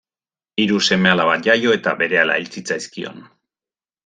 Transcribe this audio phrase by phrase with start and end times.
[0.63, 3.23] Hiru seme-alaba jaio eta berehala hil zitzaizkion.